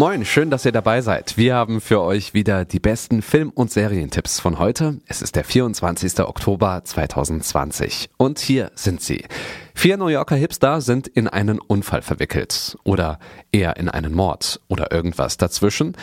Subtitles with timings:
[0.00, 1.36] Moin, schön, dass ihr dabei seid.
[1.36, 4.98] Wir haben für euch wieder die besten Film- und Serientipps von heute.
[5.06, 6.20] Es ist der 24.
[6.20, 9.26] Oktober 2020 und hier sind sie.
[9.74, 13.18] Vier New Yorker Hipster sind in einen Unfall verwickelt oder
[13.52, 15.94] eher in einen Mord oder irgendwas dazwischen.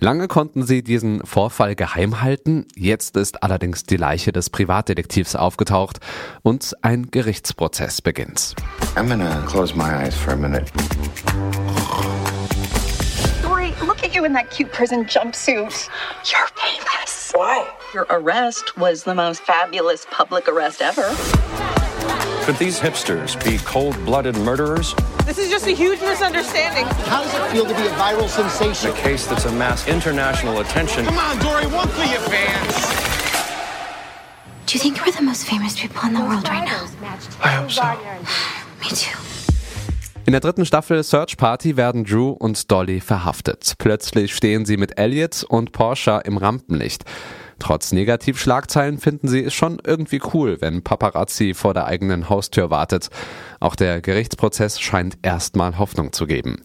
[0.00, 6.00] Lange konnten sie diesen Vorfall geheim halten, jetzt ist allerdings die Leiche des Privatdetektivs aufgetaucht
[6.42, 8.56] und ein Gerichtsprozess beginnt.
[8.96, 10.64] I'm gonna close my eyes for a minute.
[14.14, 15.88] You in that cute prison jumpsuit.
[16.30, 17.32] You're famous.
[17.32, 17.68] Why?
[17.92, 21.02] Your arrest was the most fabulous public arrest ever.
[22.44, 24.94] Could these hipsters be cold blooded murderers?
[25.24, 26.84] This is just a huge misunderstanding.
[27.06, 28.90] How does it feel to be a viral sensation?
[28.90, 31.06] A case that's amassed international attention.
[31.06, 32.74] Come on, Dory, one for your fans.
[34.66, 36.86] Do you think we're the most famous people in the world right now?
[37.42, 37.82] I hope so.
[38.80, 39.33] Me too.
[40.26, 43.74] In der dritten Staffel Search Party werden Drew und Dolly verhaftet.
[43.76, 47.04] Plötzlich stehen sie mit Elliot und Porsche im Rampenlicht.
[47.58, 53.10] Trotz Negativschlagzeilen finden sie es schon irgendwie cool, wenn Paparazzi vor der eigenen Haustür wartet.
[53.60, 56.56] Auch der Gerichtsprozess scheint erstmal Hoffnung zu geben.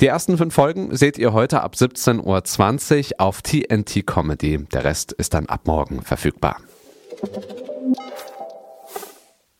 [0.00, 4.64] Die ersten fünf Folgen seht ihr heute ab 17.20 Uhr auf TNT Comedy.
[4.72, 6.56] Der Rest ist dann ab morgen verfügbar.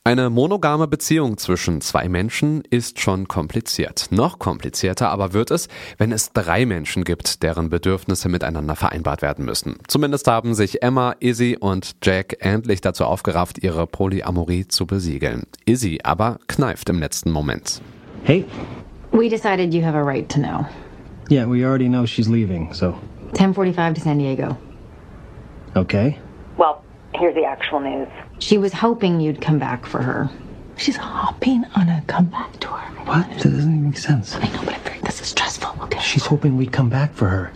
[0.06, 4.08] Eine monogame Beziehung zwischen zwei Menschen ist schon kompliziert.
[4.10, 9.46] Noch komplizierter aber wird es, wenn es drei Menschen gibt, deren Bedürfnisse miteinander vereinbart werden
[9.46, 9.76] müssen.
[9.88, 15.44] Zumindest haben sich Emma, Izzy und Jack endlich dazu aufgerafft, ihre Polyamorie zu besiegeln.
[15.64, 17.80] Izzy aber kneift im letzten Moment.
[18.24, 18.44] Hey.
[19.10, 20.66] We decided you have a right to know.
[21.30, 22.92] Yeah, we already know she's leaving, so.
[23.32, 24.54] 10:45 to San Diego.
[25.74, 26.18] Okay.
[26.58, 26.82] Well,
[27.14, 28.08] here's the actual news.
[28.38, 30.28] She was hoping you'd come back for her.
[30.76, 32.78] She's hopping on a comeback tour.
[33.04, 33.28] What?
[33.28, 34.34] That doesn't even make sense.
[34.34, 36.00] I know, but I'm very, this is stressful, okay?
[36.00, 37.52] She's hoping we'd come back for her.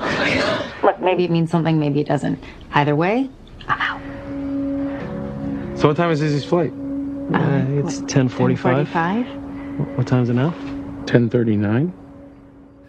[0.00, 0.72] Oh my God.
[0.82, 2.42] Look, maybe it means something, maybe it doesn't.
[2.72, 3.30] Either way,
[3.68, 5.78] I'm out.
[5.78, 6.70] So what time is Izzy's flight?
[6.70, 8.86] Um, uh, it's 10.45.
[8.86, 9.96] 10.45?
[9.96, 10.50] What time's it now?
[11.04, 11.92] 10.39.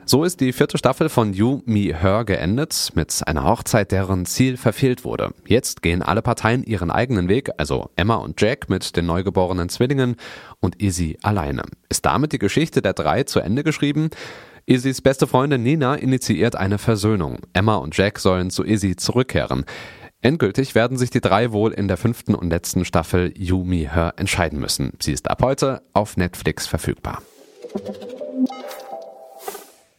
[0.06, 4.58] So ist die vierte Staffel von You, Me, Her geendet, mit einer Hochzeit, deren Ziel
[4.58, 5.34] verfehlt wurde.
[5.46, 10.16] Jetzt gehen alle Parteien ihren eigenen Weg, also Emma und Jack mit den neugeborenen Zwillingen
[10.60, 11.64] und Izzy alleine.
[11.88, 14.10] Ist damit die Geschichte der drei zu Ende geschrieben?
[14.66, 17.40] Izzys beste Freundin Nina initiiert eine Versöhnung.
[17.54, 19.66] Emma und Jack sollen zu Izzy zurückkehren.
[20.22, 24.14] Endgültig werden sich die drei wohl in der fünften und letzten Staffel You, Me, Her
[24.18, 24.94] entscheiden müssen.
[25.00, 27.22] Sie ist ab heute auf Netflix verfügbar.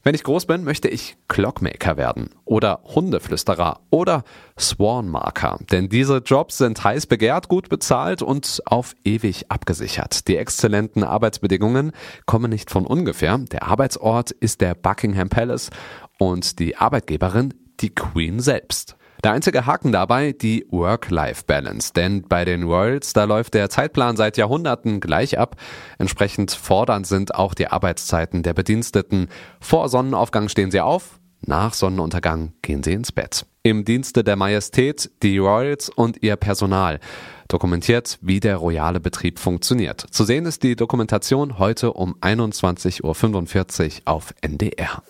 [0.04, 4.24] Wenn ich groß bin, möchte ich Clockmaker werden oder Hundeflüsterer oder
[4.58, 10.26] Swornmarker, denn diese Jobs sind heiß begehrt, gut bezahlt und auf ewig abgesichert.
[10.26, 11.92] Die exzellenten Arbeitsbedingungen
[12.26, 13.38] kommen nicht von ungefähr.
[13.38, 15.70] Der Arbeitsort ist der Buckingham Palace
[16.18, 18.96] und die Arbeitgeberin die Queen selbst.
[19.24, 21.92] Der einzige Haken dabei, die Work-Life-Balance.
[21.94, 25.56] Denn bei den Royals, da läuft der Zeitplan seit Jahrhunderten gleich ab.
[25.98, 29.28] Entsprechend fordernd sind auch die Arbeitszeiten der Bediensteten.
[29.60, 33.46] Vor Sonnenaufgang stehen sie auf, nach Sonnenuntergang gehen sie ins Bett.
[33.62, 36.98] Im Dienste der Majestät die Royals und ihr Personal.
[37.46, 40.00] Dokumentiert, wie der royale Betrieb funktioniert.
[40.10, 45.02] Zu sehen ist die Dokumentation heute um 21.45 Uhr auf NDR.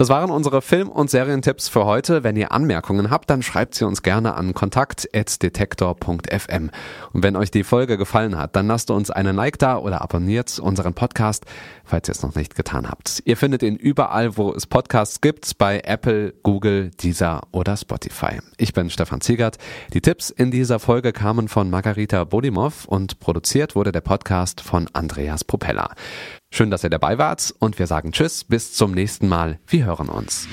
[0.00, 2.24] Das waren unsere Film- und Serientipps für heute.
[2.24, 6.70] Wenn ihr Anmerkungen habt, dann schreibt sie uns gerne an kontakt.detektor.fm.
[7.12, 10.58] Und wenn euch die Folge gefallen hat, dann lasst uns einen Like da oder abonniert
[10.58, 11.44] unseren Podcast,
[11.84, 13.20] falls ihr es noch nicht getan habt.
[13.26, 18.40] Ihr findet ihn überall, wo es Podcasts gibt, bei Apple, Google, Deezer oder Spotify.
[18.56, 19.58] Ich bin Stefan Ziegert.
[19.92, 24.88] Die Tipps in dieser Folge kamen von Margarita Bodimov und produziert wurde der Podcast von
[24.94, 25.90] Andreas Propeller.
[26.52, 29.60] Schön, dass ihr dabei wart und wir sagen Tschüss, bis zum nächsten Mal.
[29.68, 30.48] Wir hören uns.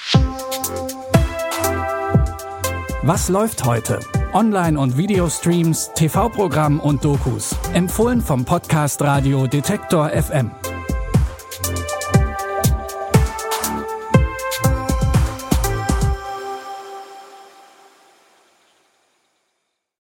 [3.02, 4.00] Was läuft heute?
[4.34, 7.56] Online- und Videostreams, TV-Programm und Dokus.
[7.74, 10.52] Empfohlen vom Podcast Radio Detektor FM.